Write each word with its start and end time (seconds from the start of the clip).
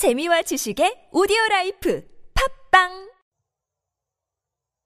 재미와 0.00 0.40
지식의 0.40 1.10
오디오 1.12 1.36
라이프 1.50 2.08
팝빵 2.32 3.12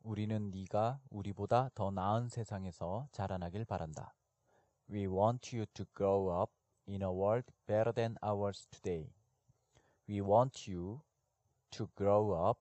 우리는 0.03 0.51
네가 0.51 0.99
우리보다 1.09 1.71
더 1.77 1.93
나은 1.93 2.29
세상에서 2.29 3.07
자라나길 3.13 3.65
바란다. 3.65 4.13
We 4.91 5.07
want 5.07 5.55
you 5.55 5.67
to 5.75 5.85
grow 5.95 6.43
up 6.43 6.51
in 6.89 7.03
a 7.03 7.09
world 7.09 7.47
better 7.65 7.93
than 7.93 8.17
ours 8.25 8.67
today. 8.73 9.15
We 10.09 10.21
want 10.21 10.69
you 10.69 11.03
to 11.71 11.87
grow 11.95 12.35
up 12.35 12.59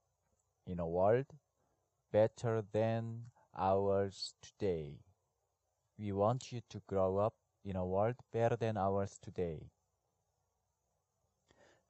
in 0.68 0.80
a 0.80 0.86
world 0.86 1.36
better 2.12 2.62
than 2.72 3.32
ours 3.58 4.36
today. 4.42 5.00
We 5.98 6.12
want 6.12 6.54
you 6.54 6.62
to 6.70 6.80
grow 6.86 7.18
up 7.18 7.34
in 7.66 7.76
a 7.76 7.84
world 7.84 8.18
better 8.32 8.56
than 8.56 8.78
ours 8.78 9.18
today. 9.18 9.72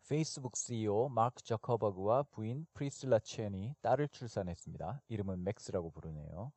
페이스북 0.10 0.58
CEO 0.58 1.08
마크 1.08 1.42
저커버그와 1.44 2.24
부인 2.24 2.68
프리실라 2.74 3.20
챈이 3.20 3.74
딸을 3.82 4.10
출산했습니다. 4.10 5.02
이름은 5.08 5.46
맥스라고 5.46 5.92
부르네요. 5.92 6.52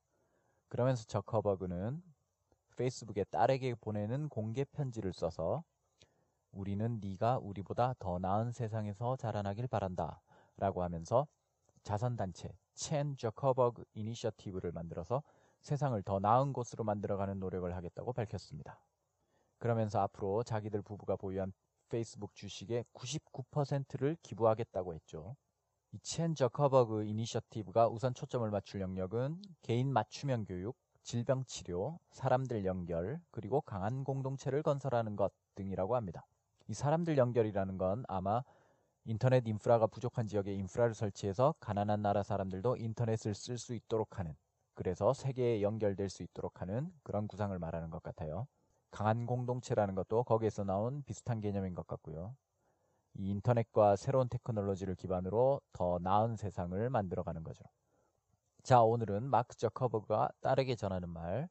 그러면서 0.68 1.04
저커버그는 1.04 2.02
페이스북에 2.76 3.22
딸에게 3.24 3.76
보내는 3.76 4.28
공개 4.28 4.64
편지를 4.64 5.12
써서 5.12 5.62
우리는 6.50 6.98
네가 7.00 7.38
우리보다 7.38 7.94
더 8.00 8.18
나은 8.18 8.50
세상에서 8.50 9.16
자라나길 9.16 9.68
바란다 9.68 10.20
라고 10.56 10.82
하면서 10.82 11.28
자선단체 11.84 12.50
챈 12.74 13.16
저커버그 13.16 13.84
Initiative를 13.94 14.72
만들어서 14.72 15.22
세상을 15.60 16.02
더 16.02 16.18
나은 16.18 16.52
곳으로 16.52 16.82
만들어가는 16.82 17.38
노력을 17.38 17.74
하겠다고 17.74 18.12
밝혔습니다. 18.12 18.80
그러면서 19.58 20.00
앞으로 20.00 20.42
자기들 20.42 20.82
부부가 20.82 21.14
보유한 21.16 21.52
페이스북 21.88 22.34
주식의 22.34 22.84
99%를 22.92 24.16
기부하겠다고 24.22 24.94
했죠. 24.94 25.36
이첸 25.92 26.34
저커버그 26.34 27.04
이니셔티브가 27.04 27.88
우선 27.88 28.12
초점을 28.14 28.48
맞출 28.50 28.80
영역은 28.80 29.40
개인 29.62 29.92
맞춤형 29.92 30.44
교육, 30.44 30.76
질병 31.02 31.44
치료, 31.46 31.98
사람들 32.10 32.64
연결, 32.64 33.20
그리고 33.30 33.60
강한 33.60 34.04
공동체를 34.04 34.62
건설하는 34.62 35.16
것 35.16 35.32
등이라고 35.54 35.96
합니다. 35.96 36.26
이 36.68 36.74
사람들 36.74 37.16
연결이라는 37.16 37.78
건 37.78 38.04
아마 38.08 38.42
인터넷 39.04 39.46
인프라가 39.46 39.86
부족한 39.86 40.26
지역에 40.26 40.52
인프라를 40.54 40.92
설치해서 40.94 41.54
가난한 41.60 42.02
나라 42.02 42.24
사람들도 42.24 42.76
인터넷을 42.78 43.34
쓸 43.34 43.56
수 43.56 43.74
있도록 43.74 44.18
하는 44.18 44.34
그래서 44.74 45.14
세계에 45.14 45.62
연결될 45.62 46.10
수 46.10 46.24
있도록 46.24 46.60
하는 46.60 46.92
그런 47.04 47.28
구상을 47.28 47.56
말하는 47.58 47.90
것 47.90 48.02
같아요. 48.02 48.48
강한 48.96 49.26
공동체라는 49.26 49.94
것도 49.94 50.24
거기에서 50.24 50.64
나온 50.64 51.02
비슷한 51.04 51.42
개념인 51.42 51.74
것 51.74 51.86
같고요. 51.86 52.34
이 53.12 53.28
인터넷과 53.28 53.94
새로운 53.94 54.26
테크놀로지를 54.30 54.94
기반으로 54.94 55.60
더 55.74 55.98
나은 56.00 56.36
세상을 56.36 56.88
만들어가는 56.88 57.44
거죠. 57.44 57.62
자, 58.62 58.80
오늘은 58.80 59.24
마크 59.24 59.54
저커버가 59.54 60.30
딸에게 60.40 60.76
전하는 60.76 61.10
말. 61.10 61.46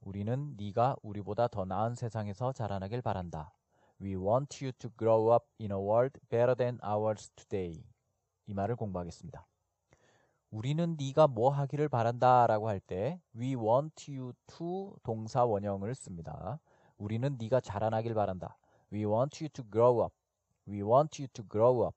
우리는 0.00 0.54
네가 0.56 0.96
우리보다 1.02 1.48
더 1.48 1.66
나은 1.66 1.96
세상에서 1.96 2.54
자라나길 2.54 3.02
바란다. 3.02 3.52
We 4.00 4.16
want 4.16 4.64
you 4.64 4.72
to 4.78 4.88
grow 4.98 5.34
up 5.34 5.44
in 5.60 5.72
a 5.72 5.76
world 5.76 6.18
better 6.30 6.54
than 6.54 6.78
ours 6.82 7.28
today. 7.36 7.84
이 8.46 8.54
말을 8.54 8.76
공부하겠습니다. 8.76 9.46
우리는 10.50 10.96
네가 10.98 11.28
뭐 11.28 11.50
하기를 11.50 11.90
바란다라고 11.90 12.68
할 12.70 12.80
때 12.80 13.20
we 13.36 13.54
want 13.54 14.10
you 14.10 14.32
to 14.46 14.96
동사 15.02 15.44
원형을 15.44 15.94
씁니다. 15.94 16.58
우리는 17.00 17.38
네가 17.38 17.60
자라나길 17.60 18.12
바란다. 18.12 18.58
We 18.92 19.06
want 19.06 19.42
you 19.42 19.48
to 19.48 19.64
grow 19.70 20.04
up. 20.04 20.14
We 20.68 20.82
want 20.82 21.20
you 21.20 21.28
to 21.32 21.44
grow 21.48 21.86
up. 21.86 21.96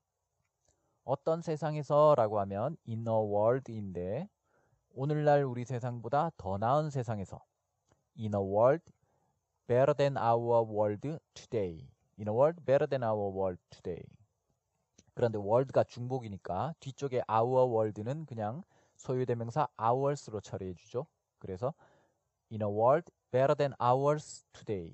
어떤 1.04 1.42
세상에서라고 1.42 2.40
하면 2.40 2.78
in 2.88 3.06
a 3.06 3.14
world인데 3.14 4.30
오늘날 4.96 5.44
우리 5.44 5.66
세상보다 5.66 6.32
더 6.38 6.58
나은 6.58 6.90
세상에서 6.90 7.44
in 8.18 8.34
a 8.34 8.40
world 8.40 8.86
better 9.68 9.94
than 9.94 10.16
our 10.18 10.66
world 10.66 11.20
today. 11.34 11.90
In 12.18 12.30
a 12.30 12.34
world 12.34 12.64
better 12.64 12.88
than 12.88 13.04
our 13.04 13.30
world 13.30 13.60
today. 13.72 14.04
그런데 15.14 15.38
world가 15.38 15.84
중복이니까 15.84 16.76
뒤쪽에 16.80 17.24
our 17.30 17.70
world는 17.70 18.26
그냥 18.26 18.64
소유대명사 18.96 19.68
ours로 19.78 20.40
처리해 20.40 20.76
주죠. 20.76 21.06
그래서 21.40 21.74
in 22.50 22.62
a 22.62 22.68
world 22.70 23.12
better 23.34 23.56
than 23.56 23.74
ours 23.82 24.46
today. 24.54 24.94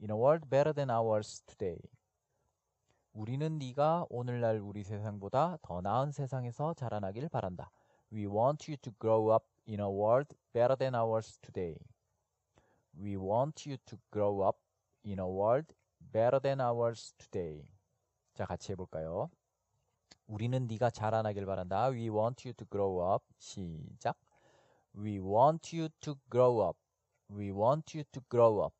In 0.00 0.10
a 0.10 0.16
world 0.16 0.48
better 0.48 0.72
than 0.72 0.88
ours 0.90 1.42
today. 1.46 1.78
우리는 3.12 3.58
네가 3.58 4.06
오늘날 4.08 4.60
우리 4.60 4.82
세상보다 4.82 5.58
더 5.60 5.82
나은 5.82 6.10
세상에서 6.10 6.72
자라나길 6.72 7.28
바란다. 7.28 7.70
We 8.10 8.26
want 8.26 8.70
you 8.70 8.78
to 8.78 8.92
grow 8.98 9.30
up 9.30 9.44
in 9.68 9.80
a 9.80 9.86
world 9.86 10.34
better 10.54 10.74
than 10.74 10.94
ours 10.94 11.38
today. 11.42 11.76
We 12.98 13.16
want 13.16 13.68
you 13.68 13.76
to 13.84 13.98
grow 14.10 14.46
up 14.46 14.58
in 15.04 15.18
a 15.18 15.26
world 15.26 15.74
better 16.00 16.40
than 16.40 16.60
ours 16.60 17.12
today. 17.18 17.68
자, 18.32 18.46
같이 18.46 18.72
해볼까요? 18.72 19.28
우리는 20.26 20.66
네가 20.66 20.88
자라나길 20.90 21.44
바란다. 21.44 21.90
We 21.90 22.08
want 22.08 22.48
you 22.48 22.54
to 22.54 22.66
grow 22.70 23.14
up. 23.14 23.24
시작. 23.38 24.16
We 24.96 25.18
want 25.18 25.76
you 25.76 25.90
to 26.00 26.14
grow 26.30 26.66
up. 26.66 26.85
We 27.28 27.50
want 27.50 27.96
you 27.96 28.04
to 28.12 28.22
grow 28.30 28.64
up. 28.64 28.74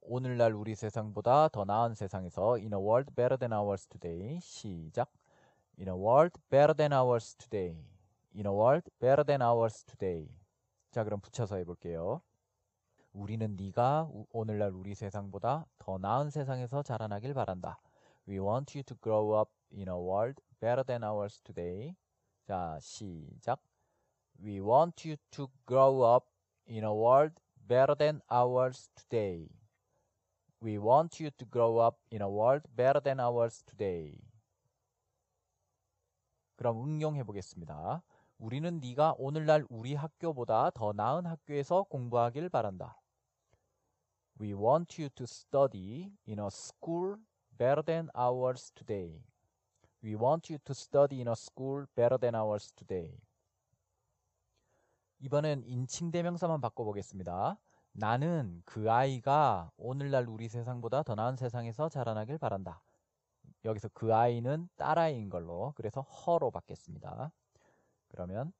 오늘날 0.00 0.54
우리 0.54 0.76
세상보다 0.76 1.48
더 1.48 1.64
나은 1.64 1.94
세상에서 1.94 2.56
In 2.58 2.72
a 2.72 2.78
world 2.78 3.12
better 3.14 3.36
than 3.36 3.52
ours 3.52 3.88
today. 3.88 4.38
시작. 4.40 5.10
In 5.78 5.88
a 5.88 5.94
world 5.94 6.40
better 6.50 6.72
than 6.72 6.92
ours 6.92 7.34
today. 7.36 7.84
In 8.34 8.46
a 8.46 8.52
world 8.52 8.88
better 9.00 9.24
than 9.24 9.42
ours 9.42 9.84
today. 9.84 10.28
자, 10.92 11.02
그럼 11.02 11.20
붙여서 11.20 11.56
해볼게요. 11.56 12.22
우리는 13.12 13.56
네가 13.56 14.08
오늘날 14.30 14.70
우리 14.72 14.94
세상보다 14.94 15.66
더 15.78 15.98
나은 15.98 16.30
세상에서 16.30 16.82
자라나길 16.82 17.34
바란다. 17.34 17.80
We 18.28 18.38
want 18.38 18.78
you 18.78 18.84
to 18.84 18.96
grow 19.02 19.38
up 19.38 19.50
in 19.72 19.88
a 19.88 19.94
world 19.94 20.40
better 20.60 20.84
than 20.84 21.02
ours 21.02 21.40
today. 21.42 21.96
자, 22.44 22.78
시작. 22.80 23.60
We 24.40 24.60
want 24.60 25.08
you 25.08 25.16
to 25.32 25.48
grow 25.66 26.04
up 26.04 26.31
in 26.66 26.84
a 26.84 26.94
world 26.94 27.32
better 27.66 27.94
than 27.94 28.20
ours 28.30 28.88
today. 28.94 29.48
We 30.60 30.78
want 30.78 31.20
you 31.20 31.30
to 31.30 31.44
grow 31.44 31.78
up 31.78 31.98
in 32.10 32.22
a 32.22 32.28
world 32.28 32.62
better 32.76 33.00
than 33.00 33.18
ours 33.18 33.62
today. 33.64 34.18
그럼 36.56 36.84
응용해 36.84 37.24
보겠습니다. 37.24 38.02
우리는 38.38 38.80
네가 38.80 39.14
오늘날 39.18 39.64
우리 39.68 39.94
학교보다 39.94 40.70
더 40.70 40.92
나은 40.92 41.26
학교에서 41.26 41.84
공부하길 41.84 42.48
바란다. 42.48 43.00
We 44.40 44.54
want 44.54 45.00
you 45.00 45.08
to 45.10 45.24
study 45.24 46.12
in 46.26 46.38
a 46.38 46.46
school 46.46 47.16
better 47.56 47.82
than 47.82 48.08
ours 48.16 48.72
today. 48.74 49.24
We 50.02 50.14
want 50.14 50.52
you 50.52 50.58
to 50.64 50.72
study 50.72 51.20
in 51.20 51.28
a 51.28 51.34
school 51.36 51.86
better 51.94 52.18
than 52.18 52.34
ours 52.34 52.72
today. 52.74 53.20
이번엔 55.22 55.62
인칭 55.66 56.10
대명사만 56.10 56.60
바꿔보겠습니다. 56.60 57.56
나는 57.92 58.60
그 58.64 58.90
아이가 58.90 59.70
오늘날 59.76 60.26
우리 60.26 60.48
세상보다 60.48 61.04
더 61.04 61.14
나은 61.14 61.36
세상에서 61.36 61.88
자라나길 61.88 62.38
바란다. 62.38 62.82
여기서 63.64 63.88
그 63.94 64.12
아이는 64.12 64.68
딸아이인 64.76 65.30
걸로 65.30 65.74
그래서 65.76 66.04
her로 66.26 66.50
받겠습니다. 66.50 67.30
그러면 68.08 68.52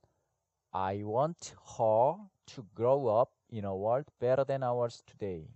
I 0.71 1.03
want 1.03 1.56
her 1.81 2.28
to 2.47 2.65
grow 2.77 3.21
up 3.21 3.33
in 3.53 3.65
a 3.65 3.72
world 3.72 4.09
better 4.21 4.45
than 4.45 4.62
ours 4.62 5.03
today. 5.03 5.49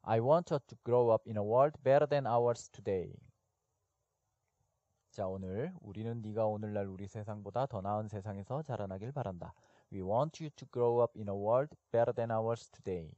I 0.00 0.20
want 0.20 0.54
her 0.54 0.64
to 0.68 0.78
grow 0.84 1.12
up 1.12 1.28
in 1.28 1.36
a 1.36 1.44
world 1.44 1.78
better 1.82 2.08
than 2.08 2.26
ours 2.26 2.70
today. 2.70 3.12
자, 5.10 5.26
오늘 5.26 5.74
우리는 5.80 6.20
네가 6.20 6.46
오늘날 6.46 6.86
우리 6.86 7.08
세상보다 7.08 7.66
더 7.66 7.80
나은 7.80 8.08
세상에서 8.08 8.62
자라나길 8.62 9.12
바란다. 9.12 9.54
We 9.92 10.02
want 10.02 10.42
you 10.42 10.50
to 10.50 10.68
grow 10.72 11.02
up 11.02 11.18
in 11.18 11.28
a 11.28 11.34
world 11.34 11.74
better 11.90 12.12
than 12.14 12.30
ours 12.30 12.70
today. 12.70 13.10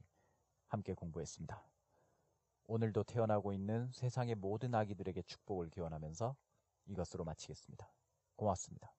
함께 0.67 0.93
공부했습니다. 0.93 1.61
오늘도 2.67 3.03
태어나고 3.03 3.53
있는 3.53 3.91
세상의 3.91 4.35
모든 4.35 4.73
아기들에게 4.73 5.21
축복을 5.23 5.69
기원하면서 5.69 6.35
이것으로 6.87 7.25
마치겠습니다. 7.25 7.91
고맙습니다. 8.35 8.93